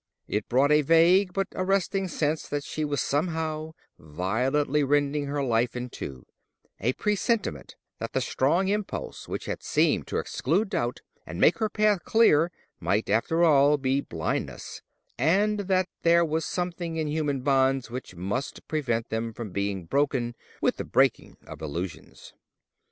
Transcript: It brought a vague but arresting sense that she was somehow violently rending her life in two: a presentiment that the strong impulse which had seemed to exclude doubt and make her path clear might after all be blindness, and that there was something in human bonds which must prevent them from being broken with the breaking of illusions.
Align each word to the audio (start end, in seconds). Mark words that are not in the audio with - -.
It 0.27 0.49
brought 0.49 0.71
a 0.71 0.81
vague 0.81 1.31
but 1.31 1.45
arresting 1.53 2.07
sense 2.07 2.47
that 2.49 2.63
she 2.63 2.83
was 2.83 3.01
somehow 3.01 3.73
violently 3.99 4.83
rending 4.83 5.27
her 5.27 5.43
life 5.43 5.75
in 5.75 5.91
two: 5.91 6.25
a 6.79 6.93
presentiment 6.93 7.75
that 7.99 8.13
the 8.13 8.19
strong 8.19 8.67
impulse 8.69 9.27
which 9.27 9.45
had 9.45 9.61
seemed 9.61 10.07
to 10.07 10.17
exclude 10.17 10.69
doubt 10.71 11.01
and 11.23 11.39
make 11.39 11.59
her 11.59 11.69
path 11.69 12.03
clear 12.03 12.51
might 12.79 13.11
after 13.11 13.43
all 13.43 13.77
be 13.77 14.01
blindness, 14.01 14.81
and 15.19 15.59
that 15.69 15.87
there 16.01 16.25
was 16.25 16.45
something 16.45 16.95
in 16.97 17.05
human 17.07 17.41
bonds 17.41 17.91
which 17.91 18.15
must 18.15 18.67
prevent 18.67 19.09
them 19.09 19.31
from 19.33 19.51
being 19.51 19.85
broken 19.85 20.33
with 20.61 20.77
the 20.77 20.83
breaking 20.83 21.37
of 21.45 21.61
illusions. 21.61 22.33